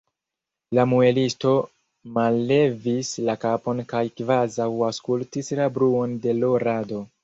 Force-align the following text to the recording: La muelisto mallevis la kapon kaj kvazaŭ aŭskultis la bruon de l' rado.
La 0.77 0.85
muelisto 0.93 1.51
mallevis 2.17 3.13
la 3.29 3.37
kapon 3.47 3.87
kaj 3.95 4.05
kvazaŭ 4.19 4.71
aŭskultis 4.93 5.59
la 5.65 5.73
bruon 5.81 6.21
de 6.27 6.41
l' 6.43 6.55
rado. 6.71 7.09